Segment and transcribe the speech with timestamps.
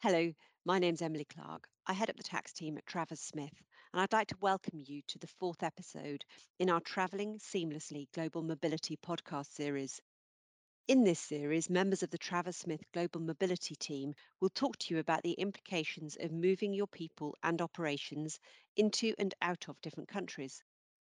[0.00, 0.32] Hello,
[0.64, 1.66] my name's Emily Clark.
[1.88, 5.02] I head up the tax team at Travers Smith, and I'd like to welcome you
[5.08, 6.24] to the fourth episode
[6.60, 10.00] in our Travelling Seamlessly Global Mobility podcast series.
[10.86, 15.00] In this series, members of the Travers Smith Global Mobility team will talk to you
[15.00, 18.38] about the implications of moving your people and operations
[18.76, 20.62] into and out of different countries,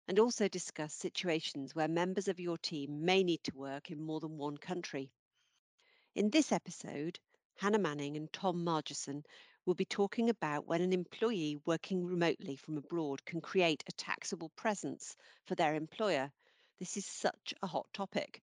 [0.06, 4.20] and also discuss situations where members of your team may need to work in more
[4.20, 5.10] than one country.
[6.14, 7.18] In this episode,
[7.58, 9.24] Hannah Manning and Tom Margesson
[9.64, 14.50] will be talking about when an employee working remotely from abroad can create a taxable
[14.50, 16.30] presence for their employer.
[16.78, 18.42] This is such a hot topic.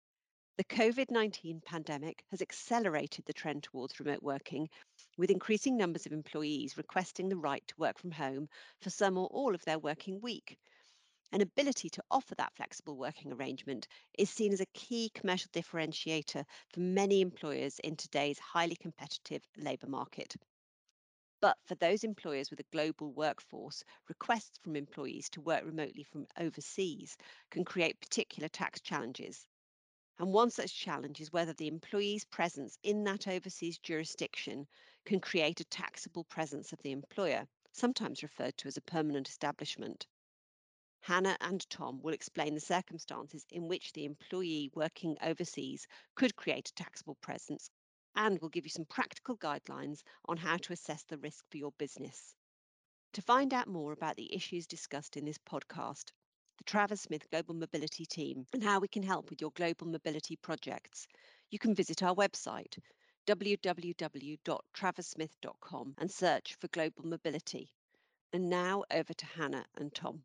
[0.57, 4.67] The COVID 19 pandemic has accelerated the trend towards remote working,
[5.15, 8.49] with increasing numbers of employees requesting the right to work from home
[8.81, 10.57] for some or all of their working week.
[11.33, 16.45] An ability to offer that flexible working arrangement is seen as a key commercial differentiator
[16.69, 20.37] for many employers in today's highly competitive labour market.
[21.41, 26.27] But for those employers with a global workforce, requests from employees to work remotely from
[26.37, 27.17] overseas
[27.49, 29.45] can create particular tax challenges.
[30.19, 34.67] And one such challenge is whether the employee's presence in that overseas jurisdiction
[35.03, 40.07] can create a taxable presence of the employer, sometimes referred to as a permanent establishment.
[41.03, 46.69] Hannah and Tom will explain the circumstances in which the employee working overseas could create
[46.69, 47.69] a taxable presence
[48.15, 51.73] and will give you some practical guidelines on how to assess the risk for your
[51.77, 52.33] business.
[53.13, 56.13] To find out more about the issues discussed in this podcast,
[56.57, 60.37] the Travers Smith Global Mobility team, and how we can help with your global mobility
[60.37, 61.05] projects,
[61.51, 62.77] you can visit our website
[63.27, 67.73] www.traverssmith.com and search for global mobility.
[68.31, 70.23] And now over to Hannah and Tom.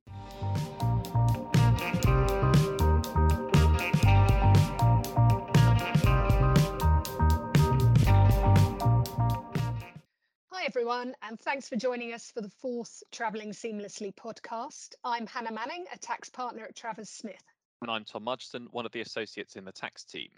[10.69, 14.91] Everyone, and thanks for joining us for the fourth Travelling Seamlessly podcast.
[15.02, 17.42] I'm Hannah Manning, a tax partner at Travers Smith.
[17.80, 20.28] And I'm Tom Margesson, one of the associates in the tax team.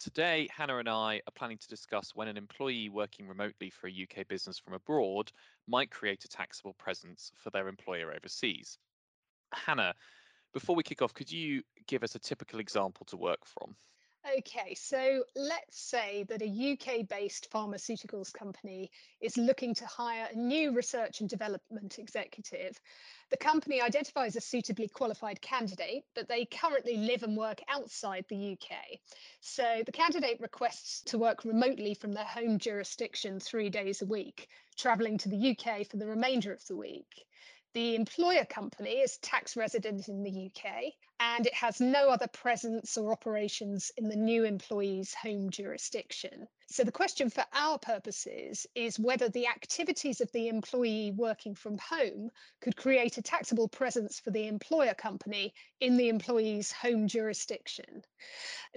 [0.00, 3.92] Today, Hannah and I are planning to discuss when an employee working remotely for a
[3.92, 5.30] UK business from abroad
[5.68, 8.78] might create a taxable presence for their employer overseas.
[9.52, 9.94] Hannah,
[10.54, 13.76] before we kick off, could you give us a typical example to work from?
[14.34, 20.36] Okay, so let's say that a UK based pharmaceuticals company is looking to hire a
[20.36, 22.76] new research and development executive.
[23.30, 28.52] The company identifies a suitably qualified candidate, but they currently live and work outside the
[28.54, 28.98] UK.
[29.40, 34.48] So the candidate requests to work remotely from their home jurisdiction three days a week,
[34.76, 37.26] travelling to the UK for the remainder of the week.
[37.76, 42.96] The employer company is tax resident in the UK and it has no other presence
[42.96, 46.48] or operations in the new employee's home jurisdiction.
[46.68, 51.76] So, the question for our purposes is whether the activities of the employee working from
[51.76, 52.30] home
[52.62, 58.06] could create a taxable presence for the employer company in the employee's home jurisdiction.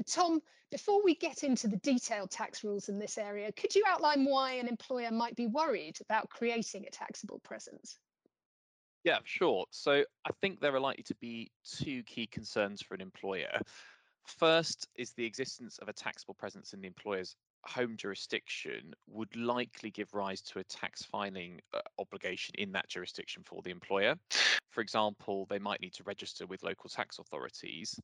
[0.07, 4.25] Tom, before we get into the detailed tax rules in this area, could you outline
[4.25, 7.97] why an employer might be worried about creating a taxable presence?
[9.03, 9.65] Yeah, sure.
[9.71, 13.61] So I think there are likely to be two key concerns for an employer.
[14.25, 19.89] First is the existence of a taxable presence in the employer's home jurisdiction would likely
[19.89, 24.15] give rise to a tax filing uh, obligation in that jurisdiction for the employer.
[24.69, 27.99] For example, they might need to register with local tax authorities,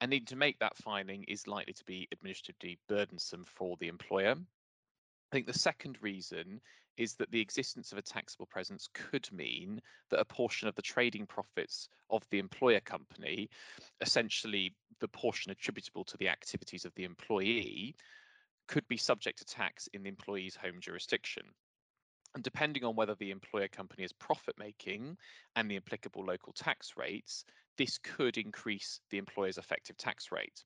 [0.00, 4.36] and needing to make that filing is likely to be administratively burdensome for the employer.
[4.36, 6.60] I think the second reason
[6.96, 10.82] is that the existence of a taxable presence could mean that a portion of the
[10.82, 13.50] trading profits of the employer company,
[14.00, 17.94] essentially the portion attributable to the activities of the employee,
[18.68, 21.44] could be subject to tax in the employee's home jurisdiction.
[22.34, 25.16] And depending on whether the employer company is profit making
[25.54, 27.44] and the applicable local tax rates,
[27.76, 30.64] this could increase the employer's effective tax rate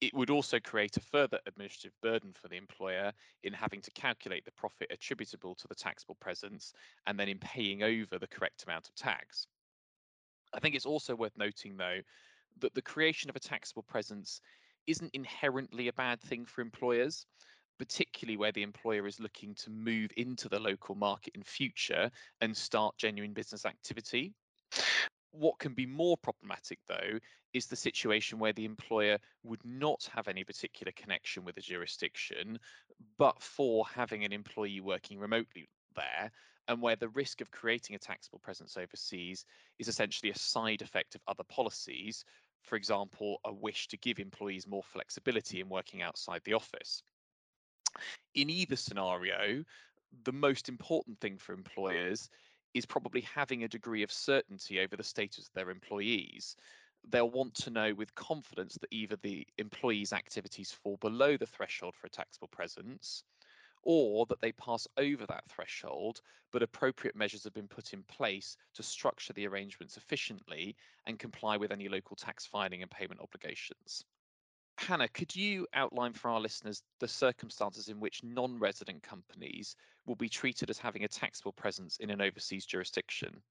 [0.00, 4.44] it would also create a further administrative burden for the employer in having to calculate
[4.44, 6.72] the profit attributable to the taxable presence
[7.06, 9.46] and then in paying over the correct amount of tax.
[10.54, 12.00] I think it's also worth noting, though,
[12.60, 14.40] that the creation of a taxable presence
[14.86, 17.26] isn't inherently a bad thing for employers,
[17.78, 22.10] particularly where the employer is looking to move into the local market in future
[22.40, 24.32] and start genuine business activity.
[25.30, 27.18] What can be more problematic, though,
[27.52, 32.58] is the situation where the employer would not have any particular connection with a jurisdiction,
[33.16, 36.30] but for having an employee working remotely there,
[36.66, 39.44] and where the risk of creating a taxable presence overseas
[39.78, 42.24] is essentially a side effect of other policies,
[42.62, 47.02] for example, a wish to give employees more flexibility in working outside the office.
[48.34, 49.64] In either scenario,
[50.24, 52.28] the most important thing for employers
[52.78, 56.56] is probably having a degree of certainty over the status of their employees.
[57.08, 61.94] They'll want to know with confidence that either the employee's activities fall below the threshold
[61.94, 63.24] for a taxable presence
[63.82, 66.20] or that they pass over that threshold,
[66.52, 70.76] but appropriate measures have been put in place to structure the arrangements efficiently
[71.06, 74.04] and comply with any local tax filing and payment obligations.
[74.78, 79.74] Hannah, could you outline for our listeners the circumstances in which non resident companies
[80.06, 83.42] will be treated as having a taxable presence in an overseas jurisdiction?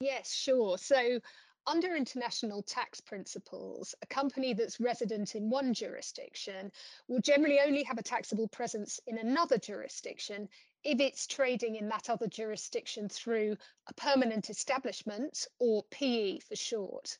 [0.00, 0.78] Yes, sure.
[0.78, 1.20] So,
[1.66, 6.70] under international tax principles, a company that's resident in one jurisdiction
[7.08, 10.48] will generally only have a taxable presence in another jurisdiction
[10.84, 13.56] if it's trading in that other jurisdiction through
[13.88, 17.18] a permanent establishment or PE for short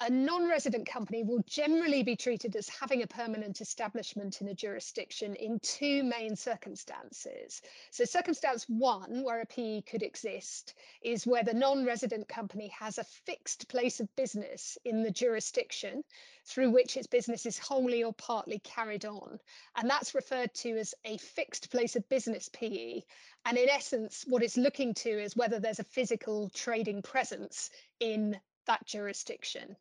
[0.00, 5.34] a non-resident company will generally be treated as having a permanent establishment in a jurisdiction
[5.36, 7.62] in two main circumstances.
[7.90, 13.04] So circumstance one, where a PE could exist, is where the non-resident company has a
[13.04, 16.04] fixed place of business in the jurisdiction
[16.44, 19.40] through which its business is wholly or partly carried on.
[19.76, 23.00] And that's referred to as a fixed place of business PE.
[23.46, 28.38] And in essence, what it's looking to is whether there's a physical trading presence in
[28.66, 29.74] that jurisdiction.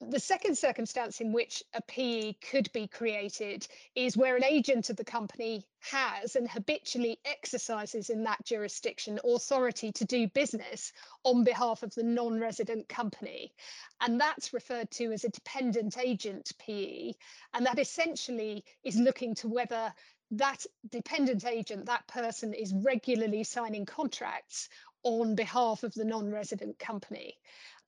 [0.00, 4.96] The second circumstance in which a PE could be created is where an agent of
[4.96, 10.92] the company has and habitually exercises in that jurisdiction authority to do business
[11.22, 13.54] on behalf of the non resident company.
[14.00, 17.12] And that's referred to as a dependent agent PE.
[17.54, 19.94] And that essentially is looking to whether
[20.32, 24.68] that dependent agent, that person is regularly signing contracts
[25.04, 27.38] on behalf of the non resident company.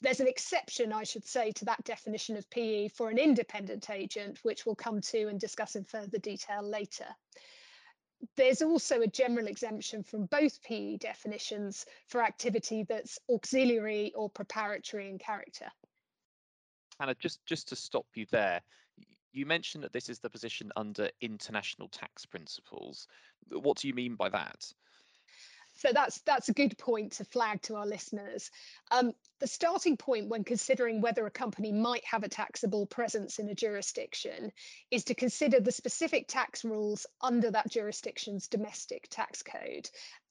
[0.03, 4.39] There's an exception, I should say, to that definition of PE for an independent agent,
[4.43, 7.07] which we'll come to and discuss in further detail later.
[8.37, 15.09] There's also a general exemption from both PE definitions for activity that's auxiliary or preparatory
[15.09, 15.71] in character.
[16.99, 18.61] Hannah, just, just to stop you there,
[19.33, 23.07] you mentioned that this is the position under international tax principles.
[23.51, 24.73] What do you mean by that?
[25.77, 28.51] So that's that's a good point to flag to our listeners.
[28.91, 33.49] Um, the starting point when considering whether a company might have a taxable presence in
[33.51, 34.53] a jurisdiction
[34.91, 39.91] is to consider the specific tax rules under that jurisdiction's domestic tax code.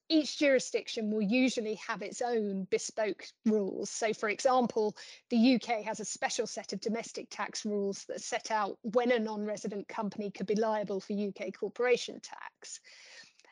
[0.10, 3.90] Each jurisdiction will usually have its own bespoke rules.
[3.90, 4.96] So, for example,
[5.30, 9.20] the UK has a special set of domestic tax rules that set out when a
[9.20, 12.80] non resident company could be liable for UK corporation tax.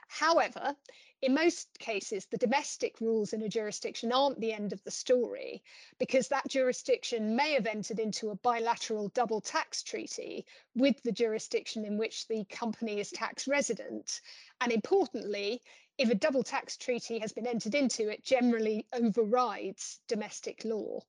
[0.07, 0.75] However,
[1.23, 5.63] in most cases, the domestic rules in a jurisdiction aren't the end of the story
[5.97, 11.85] because that jurisdiction may have entered into a bilateral double tax treaty with the jurisdiction
[11.85, 14.19] in which the company is tax resident.
[14.59, 15.61] And importantly,
[15.97, 20.99] if a double tax treaty has been entered into, it generally overrides domestic law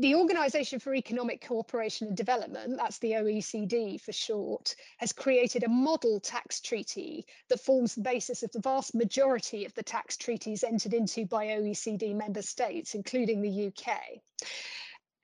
[0.00, 5.68] the Organization for Economic Cooperation and Development, that's the OECD for short, has created a
[5.68, 10.64] model tax treaty that forms the basis of the vast majority of the tax treaties
[10.64, 14.00] entered into by OECD member states, including the UK.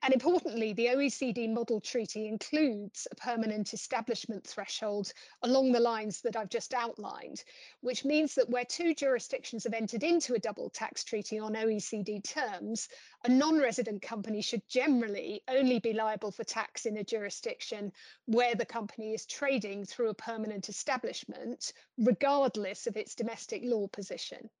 [0.03, 5.11] And importantly, the OECD model treaty includes a permanent establishment threshold
[5.41, 7.43] along the lines that I've just outlined,
[7.81, 12.23] which means that where two jurisdictions have entered into a double tax treaty on OECD
[12.23, 12.89] terms,
[13.23, 17.91] a non resident company should generally only be liable for tax in a jurisdiction
[18.25, 24.51] where the company is trading through a permanent establishment, regardless of its domestic law position.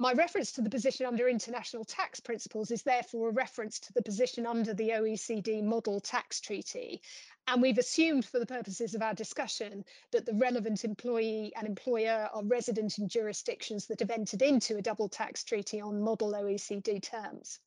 [0.00, 4.00] My reference to the position under international tax principles is therefore a reference to the
[4.00, 7.02] position under the OECD Model Tax Treaty.
[7.46, 12.30] And we've assumed for the purposes of our discussion that the relevant employee and employer
[12.32, 17.02] are resident in jurisdictions that have entered into a double tax treaty on model OECD
[17.02, 17.58] terms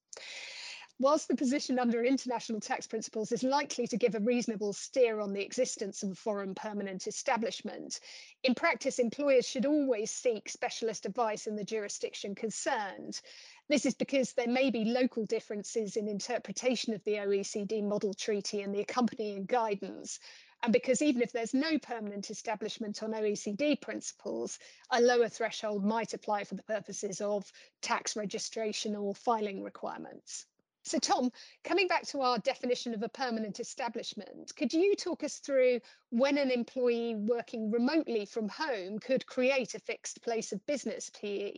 [1.04, 5.34] whilst the position under international tax principles is likely to give a reasonable steer on
[5.34, 8.00] the existence of a foreign permanent establishment,
[8.44, 13.20] in practice, employers should always seek specialist advice in the jurisdiction concerned.
[13.68, 18.62] This is because there may be local differences in interpretation of the OECD model treaty
[18.62, 20.20] and the accompanying guidance.
[20.64, 24.58] And because even if there's no permanent establishment on OECD principles,
[24.90, 30.46] a lower threshold might apply for the purposes of tax registration or filing requirements.
[30.84, 31.32] So, Tom,
[31.64, 36.38] coming back to our definition of a permanent establishment, could you talk us through when
[36.38, 41.54] an employee working remotely from home could create a fixed place of business PE?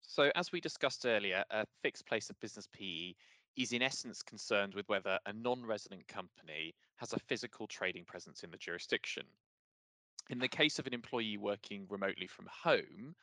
[0.00, 3.14] So, as we discussed earlier, a fixed place of business PE
[3.56, 8.44] is in essence concerned with whether a non resident company has a physical trading presence
[8.44, 9.24] in the jurisdiction.
[10.30, 13.14] In the case of an employee working remotely from home,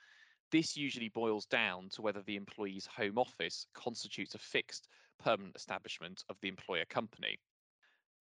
[0.52, 4.88] this usually boils down to whether the employee's home office constitutes a fixed
[5.24, 7.38] permanent establishment of the employer company.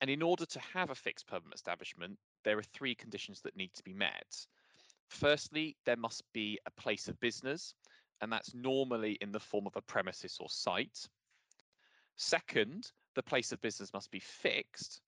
[0.01, 3.73] And in order to have a fixed permanent establishment, there are three conditions that need
[3.75, 4.47] to be met.
[5.09, 7.75] Firstly, there must be a place of business,
[8.21, 11.09] and that's normally in the form of a premises or site.
[12.17, 15.01] Second, the place of business must be fixed.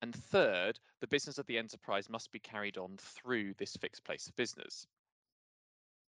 [0.00, 4.26] And third, the business of the enterprise must be carried on through this fixed place
[4.26, 4.86] of business.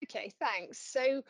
[0.04, 0.78] Okay, thanks.
[0.78, 1.22] So,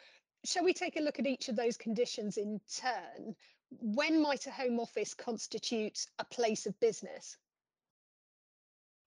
[0.45, 3.35] shall we take a look at each of those conditions in turn?
[3.81, 7.37] When might a home office constitute a place of business?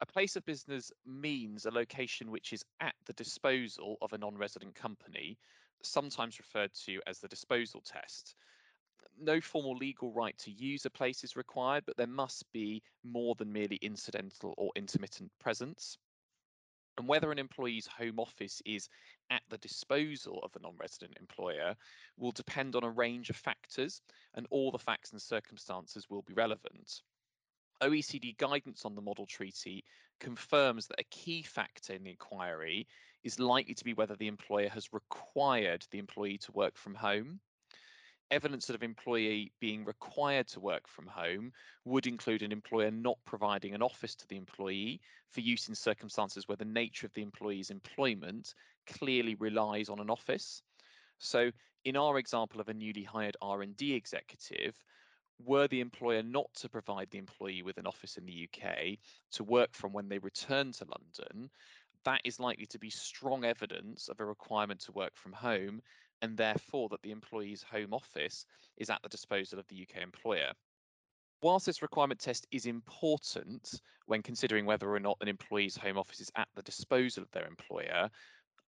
[0.02, 4.38] A place of business means a location which is at the disposal of a non
[4.38, 5.38] resident company,
[5.82, 8.36] sometimes referred to as the disposal test.
[9.20, 13.34] No formal legal right to use a place is required, but there must be more
[13.36, 15.98] than merely incidental or intermittent presence.
[16.98, 18.90] And whether an employee's home office is
[19.30, 21.76] at the disposal of a non resident employer
[22.18, 24.02] will depend on a range of factors,
[24.34, 27.02] and all the facts and circumstances will be relevant.
[27.82, 29.84] OECD guidance on the model treaty
[30.20, 32.88] confirms that a key factor in the inquiry
[33.24, 37.40] is likely to be whether the employer has required the employee to work from home.
[38.30, 41.54] Evidence of an employee being required to work from home
[41.86, 46.48] would include an employer not providing an office to the employee for use in circumstances
[46.48, 48.54] where the nature of the employee's employment
[48.86, 50.62] clearly relies on an office.
[51.20, 51.52] So
[51.86, 54.76] in our example of a newly hired R&D executive,
[55.40, 58.98] were the employer not to provide the employee with an office in the UK
[59.32, 61.50] to work from when they return to London,
[62.04, 65.82] that is likely to be strong evidence of a requirement to work from home
[66.22, 68.46] and therefore that the employee's home office
[68.78, 70.52] is at the disposal of the UK employer.
[71.44, 76.20] Whilst this requirement test is important when considering whether or not an employee's home office
[76.20, 78.10] is at the disposal of their employer,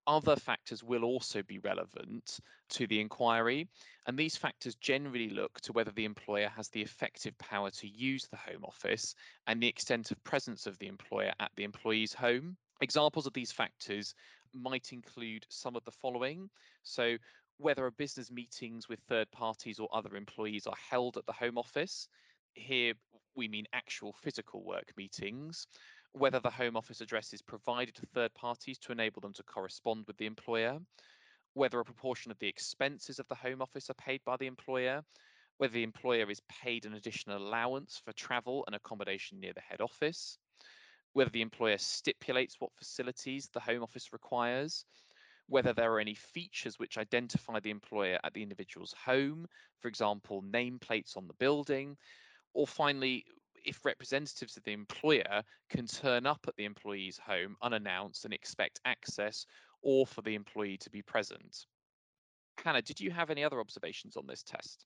[0.07, 3.69] other factors will also be relevant to the inquiry,
[4.07, 8.27] and these factors generally look to whether the employer has the effective power to use
[8.29, 9.15] the Home Office
[9.47, 12.57] and the extent of presence of the employer at the employee's home.
[12.81, 14.15] Examples of these factors
[14.53, 16.51] might include some of the following.
[16.85, 17.17] So,
[17.59, 21.59] whether a business meetings with third parties or other employees are held at the Home
[21.59, 22.09] Office.
[22.55, 22.95] Here
[23.37, 25.67] we mean actual physical work meetings
[26.15, 30.05] whether the Home Office address is provided to third parties to enable them to correspond
[30.07, 30.79] with the employer,
[31.55, 35.03] whether a proportion of the expenses of the Home Office are paid by the employer,
[35.59, 39.81] whether the employer is paid an additional allowance for travel and accommodation near the head
[39.81, 40.39] office,
[41.15, 44.85] whether the employer stipulates what facilities the Home Office requires,
[45.49, 49.47] whether there are any features which identify the employer at the individual's home,
[49.81, 51.97] for example, nameplates on the building,
[52.55, 53.25] or finally,
[53.65, 58.81] if representatives of the employer can turn up at the employee's home unannounced and expect
[58.85, 59.47] access
[59.83, 61.67] or for the employee to be present.
[62.63, 64.85] Hannah, did you have any other observations on this test?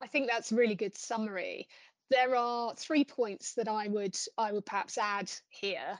[0.00, 1.68] I think that's a really good summary.
[2.10, 5.98] There are three points that I would I would perhaps add here.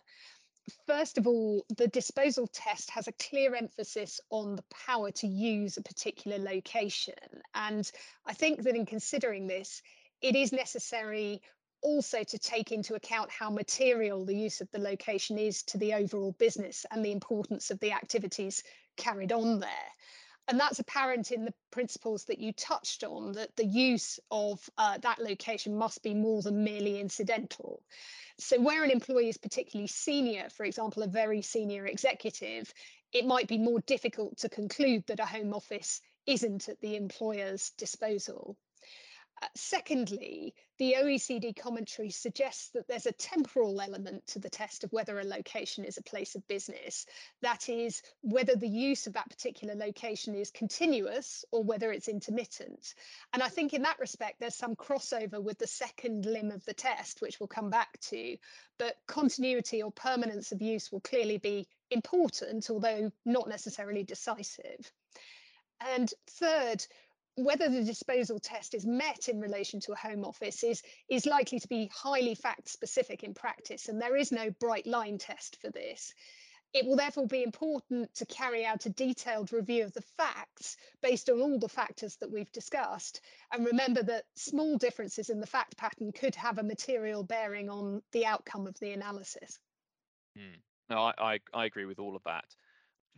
[0.86, 5.76] First of all, the disposal test has a clear emphasis on the power to use
[5.76, 7.14] a particular location.
[7.54, 7.90] And
[8.26, 9.82] I think that in considering this,
[10.20, 11.40] it is necessary
[11.80, 15.94] also to take into account how material the use of the location is to the
[15.94, 18.62] overall business and the importance of the activities
[18.96, 19.68] carried on there.
[20.48, 24.96] And that's apparent in the principles that you touched on, that the use of uh,
[24.98, 27.82] that location must be more than merely incidental.
[28.38, 32.72] So, where an employee is particularly senior, for example, a very senior executive,
[33.12, 37.70] it might be more difficult to conclude that a home office isn't at the employer's
[37.76, 38.56] disposal.
[39.40, 44.92] Uh, secondly, the OECD commentary suggests that there's a temporal element to the test of
[44.92, 47.06] whether a location is a place of business.
[47.42, 52.94] That is, whether the use of that particular location is continuous or whether it's intermittent.
[53.32, 56.74] And I think in that respect, there's some crossover with the second limb of the
[56.74, 58.36] test, which we'll come back to.
[58.78, 64.92] But continuity or permanence of use will clearly be important, although not necessarily decisive.
[65.80, 66.84] And third,
[67.38, 71.60] whether the disposal test is met in relation to a home office is, is likely
[71.60, 75.70] to be highly fact specific in practice, and there is no bright line test for
[75.70, 76.12] this.
[76.74, 81.30] It will therefore be important to carry out a detailed review of the facts based
[81.30, 83.22] on all the factors that we've discussed.
[83.52, 88.02] And remember that small differences in the fact pattern could have a material bearing on
[88.12, 89.58] the outcome of the analysis.
[90.36, 90.56] Hmm.
[90.90, 92.44] No, I, I, I agree with all of that.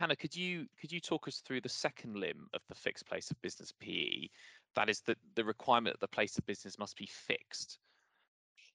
[0.01, 3.29] Hannah, could you could you talk us through the second limb of the fixed place
[3.29, 4.29] of business PE?
[4.73, 7.77] That is that the requirement that the place of business must be fixed.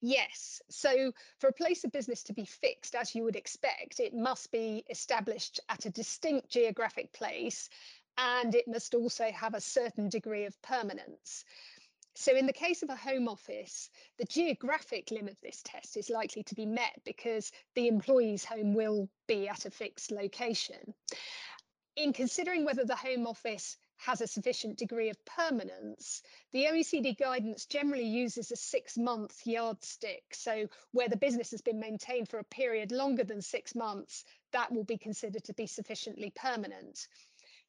[0.00, 0.62] Yes.
[0.71, 4.52] So for a place of business to be fixed, as you would expect, it must
[4.52, 7.71] be established at a distinct geographic place
[8.18, 11.45] and it must also have a certain degree of permanence.
[12.18, 16.08] So in the case of a home office, the geographic limit of this test is
[16.08, 20.94] likely to be met because the employee's home will be at a fixed location.
[21.94, 27.66] In considering whether the home office has a sufficient degree of permanence, the OECD guidance
[27.66, 30.25] generally uses a six month yardstick.
[30.32, 34.73] So, where the business has been maintained for a period longer than six months, that
[34.73, 37.08] will be considered to be sufficiently permanent.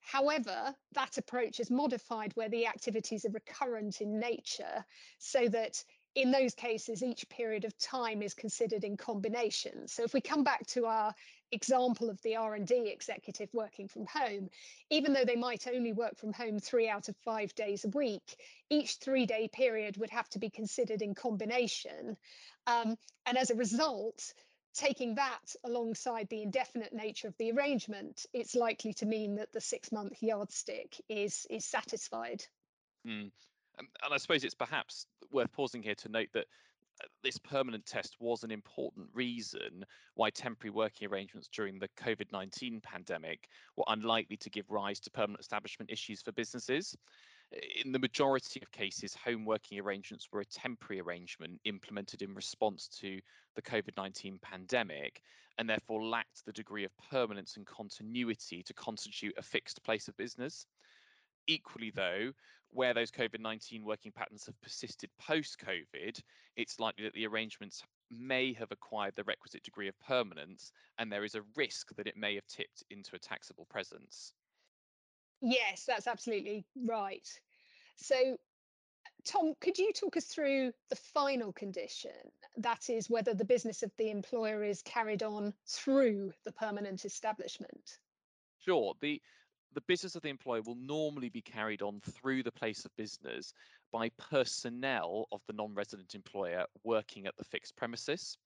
[0.02, 4.86] However, that approach is modified where the activities are recurrent in nature
[5.18, 5.84] so that
[6.16, 9.88] in those cases, each period of time is considered in combination.
[9.88, 11.14] So if we come back to our
[11.52, 14.50] example of the R&D executive working from home,
[14.90, 18.36] even though they might only work from home three out of five days a week,
[18.72, 22.18] each three-day period would have to be considered in combination.
[22.66, 24.34] Um, and as a result,
[24.78, 29.62] taking that alongside the indefinite nature of the arrangement, it's likely to mean that the
[29.62, 32.44] six-month yardstick is, is satisfied.
[33.06, 33.32] Mm.
[33.80, 36.46] And, and I suppose it's perhaps worth pausing here to note that
[37.04, 42.32] uh, this permanent test was an important reason why temporary working arrangements during the COVID
[42.32, 46.96] 19 pandemic were unlikely to give rise to permanent establishment issues for businesses.
[47.52, 52.90] In the majority of cases, home working arrangements were a temporary arrangement implemented in response
[53.00, 53.22] to
[53.56, 55.22] the COVID 19 pandemic
[55.58, 60.18] and therefore lacked the degree of permanence and continuity to constitute a fixed place of
[60.18, 60.66] business.
[61.48, 62.34] Equally, though,
[62.72, 66.22] where those COVID 19 working patterns have persisted post COVID,
[66.58, 71.24] it's likely that the arrangements may have acquired the requisite degree of permanence, and there
[71.24, 74.34] is a risk that it may have tipped into a taxable presence.
[75.42, 77.28] Yes, that's absolutely right.
[77.98, 78.38] So,
[79.26, 82.12] Tom, could you talk us through the final condition?
[82.58, 88.00] That is, whether the business of the employer is carried on through the permanent establishment.
[88.60, 88.94] Sure.
[89.02, 89.22] The
[89.74, 93.54] the business of the employer will normally be carried on through the place of business
[93.92, 98.38] by personnel of the non-resident employer working at the fixed premises.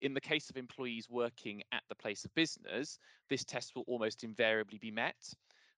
[0.00, 4.24] In the case of employees working at the place of business, this test will almost
[4.24, 5.34] invariably be met.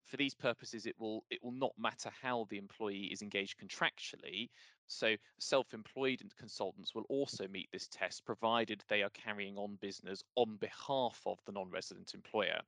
[0.07, 4.51] For these purposes, it will it will not matter how the employee is engaged contractually.
[4.87, 10.57] So self-employed consultants will also meet this test, provided they are carrying on business on
[10.57, 12.61] behalf of the non-resident employer.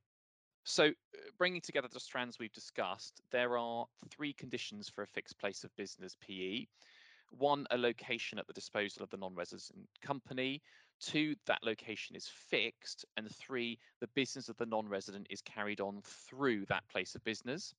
[0.65, 0.93] So, uh,
[1.39, 5.75] bringing together the strands we've discussed, there are three conditions for a fixed place of
[5.77, 6.67] business PE.
[7.31, 10.63] One, a location at the disposal of the non resident company.
[11.01, 13.05] Two, that location is fixed.
[13.17, 17.25] And three, the business of the non resident is carried on through that place of
[17.25, 17.75] business.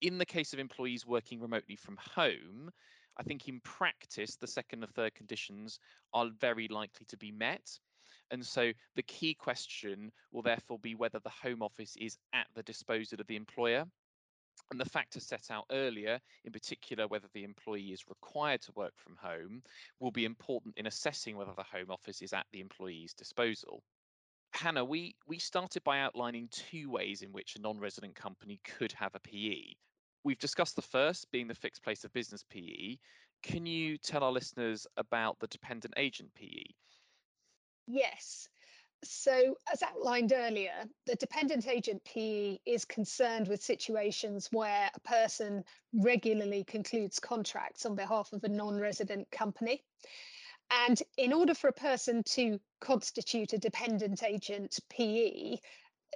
[0.00, 2.70] In the case of employees working remotely from home,
[3.18, 5.80] I think in practice, the second and third conditions
[6.12, 7.78] are very likely to be met.
[8.30, 12.62] And so the key question will therefore be whether the Home Office is at the
[12.62, 13.86] disposal of the employer.
[14.70, 18.94] And the factors set out earlier, in particular whether the employee is required to work
[18.96, 19.62] from home,
[20.00, 23.82] will be important in assessing whether the Home Office is at the employee's disposal.
[24.52, 28.92] Hannah, we, we started by outlining two ways in which a non resident company could
[28.92, 29.74] have a PE.
[30.24, 32.96] We've discussed the first being the fixed place of business PE.
[33.42, 36.64] Can you tell our listeners about the dependent agent PE?
[37.86, 38.48] Yes.
[39.04, 45.64] So, as outlined earlier, the dependent agent PE is concerned with situations where a person
[45.92, 49.84] regularly concludes contracts on behalf of a non resident company.
[50.70, 55.58] And in order for a person to constitute a dependent agent PE,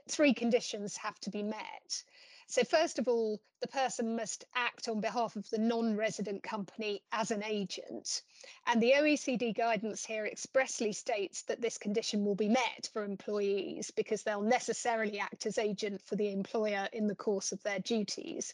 [0.09, 2.05] three conditions have to be met.
[2.51, 7.01] So, first of all, the person must act on behalf of the non resident company
[7.13, 8.23] as an agent.
[8.67, 13.93] And the OECD guidance here expressly states that this condition will be met for employees
[13.93, 18.53] because they'll necessarily act as agent for the employer in the course of their duties.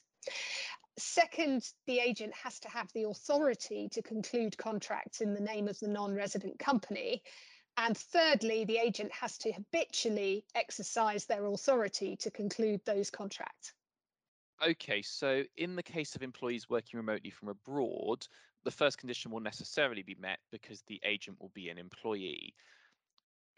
[0.98, 5.78] Second, the agent has to have the authority to conclude contracts in the name of
[5.78, 7.22] the non resident company.
[7.78, 13.72] And thirdly, the agent has to habitually exercise their authority to conclude those contracts.
[14.64, 18.27] Okay, so in the case of employees working remotely from abroad,
[18.64, 22.55] the first condition will necessarily be met because the agent will be an employee.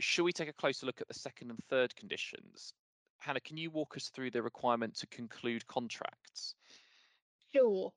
[0.00, 2.72] Should we take a closer look at the second and third conditions?
[3.18, 6.54] Hannah, can you walk us through the requirement to conclude contracts?
[7.54, 7.92] Sure.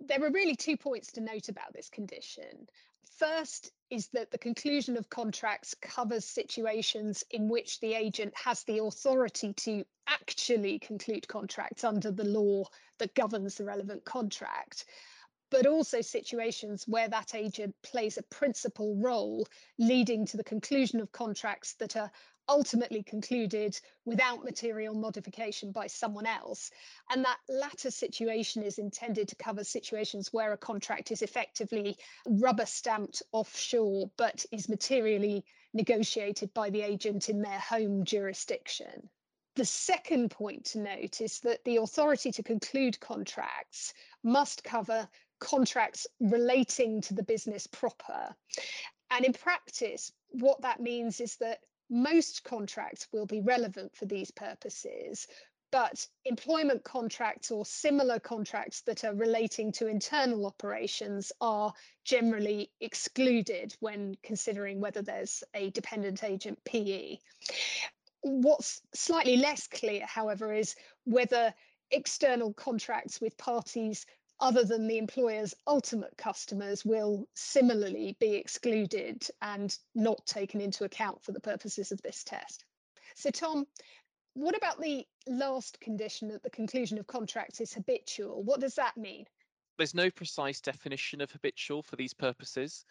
[0.00, 2.66] There are really two points to note about this condition.
[3.18, 8.78] First is that the conclusion of contracts covers situations in which the agent has the
[8.78, 12.64] authority to actually conclude contracts under the law
[12.98, 14.84] that governs the relevant contract.
[15.54, 19.46] But also situations where that agent plays a principal role,
[19.78, 22.10] leading to the conclusion of contracts that are
[22.48, 26.72] ultimately concluded without material modification by someone else.
[27.08, 32.66] And that latter situation is intended to cover situations where a contract is effectively rubber
[32.66, 39.08] stamped offshore but is materially negotiated by the agent in their home jurisdiction.
[39.56, 45.08] The second point to note is that the authority to conclude contracts must cover
[45.44, 48.34] contracts relating to the business proper.
[49.10, 54.30] And in practice, what that means is that most contracts will be relevant for these
[54.30, 55.26] purposes,
[55.70, 63.76] but employment contracts or similar contracts that are relating to internal operations are generally excluded
[63.80, 67.18] when considering whether there's a dependent agent PE.
[68.22, 71.52] What's slightly less clear, however, is whether
[71.90, 74.06] external contracts with parties
[74.44, 81.24] other than the employer's ultimate customers will similarly be excluded and not taken into account
[81.24, 82.62] for the purposes of this test.
[83.16, 83.64] So, Tom,
[84.34, 88.42] what about the last condition that the conclusion of contracts is habitual?
[88.42, 89.24] What does that mean?
[89.78, 92.84] There's no precise definition of habitual for these purposes.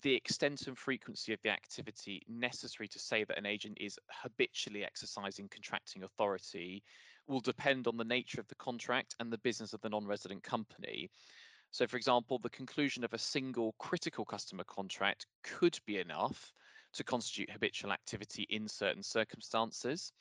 [0.00, 4.84] The extent and frequency of the activity necessary to say that an agent is habitually
[4.84, 6.82] exercising contracting authority
[7.26, 11.10] will depend on the nature of the contract and the business of the non-resident company.
[11.70, 16.52] So for example, the conclusion of a single critical customer contract could be enough
[16.94, 20.12] to constitute habitual activity in certain circumstances.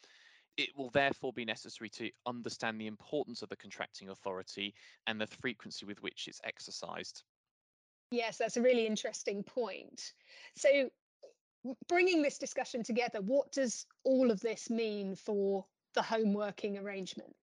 [0.58, 4.74] It will therefore be necessary to understand the importance of the contracting authority
[5.08, 7.24] and the frequency with which it's exercised.
[8.12, 10.14] Yes, that's a really interesting point.
[10.56, 10.90] So,
[11.88, 17.36] bringing this discussion together, what does all of this mean for the home working arrangement?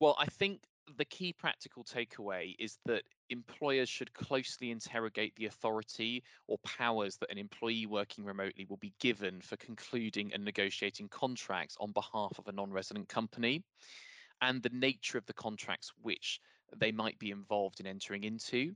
[0.00, 0.62] Well, I think
[0.96, 7.30] the key practical takeaway is that employers should closely interrogate the authority or powers that
[7.30, 12.48] an employee working remotely will be given for concluding and negotiating contracts on behalf of
[12.48, 13.62] a non resident company
[14.40, 16.40] and the nature of the contracts which
[16.76, 18.74] they might be involved in entering into.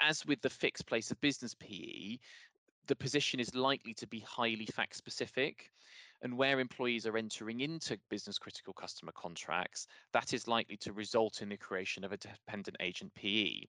[0.00, 2.18] As with the fixed place of business PE,
[2.86, 5.70] the position is likely to be highly fact specific
[6.24, 11.42] and where employees are entering into business critical customer contracts, that is likely to result
[11.42, 13.60] in the creation of a dependent agent PE.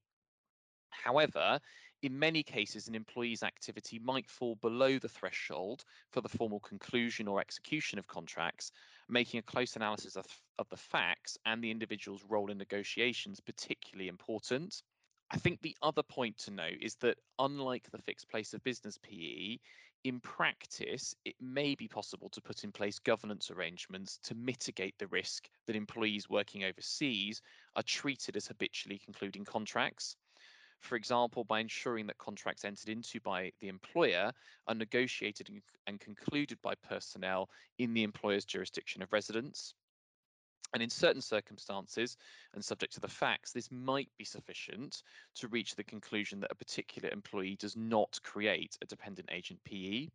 [0.89, 1.59] However,
[2.01, 7.27] in many cases, an employee's activity might fall below the threshold for the formal conclusion
[7.27, 8.71] or execution of contracts,
[9.09, 10.25] making a close analysis of,
[10.57, 14.81] of the facts and the individual's role in negotiations particularly important.
[15.31, 18.97] I think the other point to note is that unlike the fixed place of business
[19.01, 19.57] PE,
[20.05, 25.07] in practice, it may be possible to put in place governance arrangements to mitigate the
[25.07, 27.41] risk that employees working overseas
[27.75, 30.15] are treated as habitually concluding contracts.
[30.79, 34.31] For example, by ensuring that contracts entered into by the employer
[34.67, 35.49] are negotiated
[35.87, 39.73] and concluded by personnel in the employer's jurisdiction of residence.
[40.73, 42.17] And in certain circumstances,
[42.54, 45.04] and subject to the facts, this might be sufficient
[45.36, 50.10] to reach the conclusion that a particular employee does not create a dependent agent PE.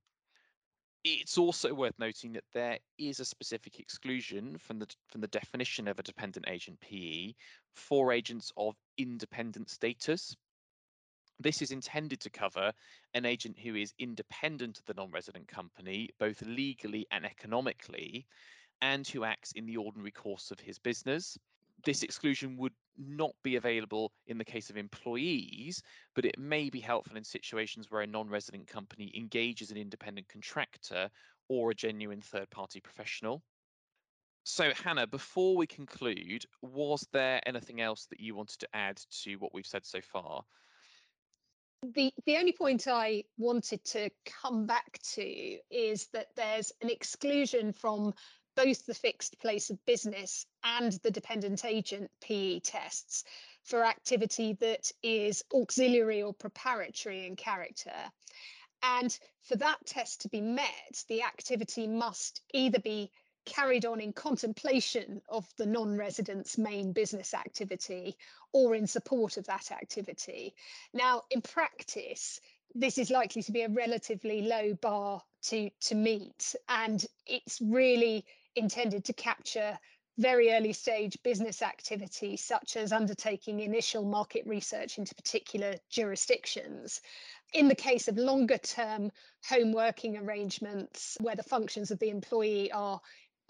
[1.02, 5.88] It's also worth noting that there is a specific exclusion from the from the definition
[5.88, 7.32] of a dependent agent PE
[7.74, 10.36] for agents of independent status.
[11.38, 12.74] This is intended to cover
[13.14, 18.26] an agent who is independent of the non-resident company, both legally and economically,
[18.82, 21.38] and who acts in the ordinary course of his business.
[21.84, 25.82] This exclusion would not be available in the case of employees,
[26.14, 30.28] but it may be helpful in situations where a non resident company engages an independent
[30.28, 31.10] contractor
[31.48, 33.42] or a genuine third party professional.
[34.44, 39.36] So, Hannah, before we conclude, was there anything else that you wanted to add to
[39.36, 40.44] what we've said so far?
[41.82, 47.72] The, the only point I wanted to come back to is that there's an exclusion
[47.72, 48.12] from
[48.64, 53.24] both the fixed place of business and the dependent agent PE tests
[53.62, 57.94] for activity that is auxiliary or preparatory in character.
[58.82, 63.10] And for that test to be met, the activity must either be
[63.46, 68.16] carried on in contemplation of the non resident's main business activity
[68.52, 70.54] or in support of that activity.
[70.92, 72.40] Now, in practice,
[72.74, 78.24] this is likely to be a relatively low bar to, to meet, and it's really
[78.56, 79.78] intended to capture
[80.18, 87.00] very early stage business activity, such as undertaking initial market research into particular jurisdictions.
[87.54, 89.10] In the case of longer term
[89.48, 93.00] home working arrangements, where the functions of the employee are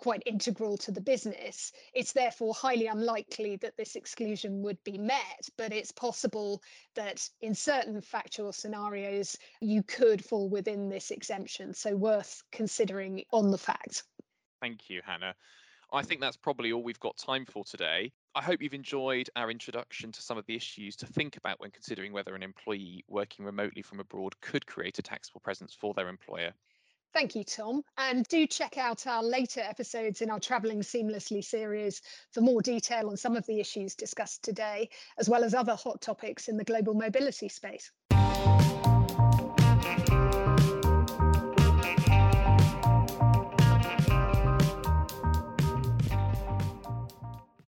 [0.01, 1.73] quite integral to the business.
[1.93, 6.63] It's therefore highly unlikely that this exclusion would be met, but it's possible
[6.95, 11.75] that in certain factual scenarios you could fall within this exemption.
[11.75, 14.05] So, worth considering on the fact.
[14.61, 15.35] Thank you, Hannah.
[15.93, 18.13] I think that's probably all we've got time for today.
[18.35, 21.73] I hope you've enjoyed our introduction to some of the issues to think about when
[21.73, 26.09] considering whether an employee working remotely from abroad could create a taxable presence for their
[26.09, 26.53] employer.
[27.13, 27.83] Thank you, Tom.
[27.99, 33.09] And do check out our later episodes in our Travelling Seamlessly series for more detail
[33.09, 36.65] on some of the issues discussed today, as well as other hot topics in the
[36.65, 37.91] global mobility space.